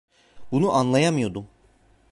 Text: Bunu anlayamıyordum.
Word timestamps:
Bunu 0.51 0.71
anlayamıyordum. 0.73 1.47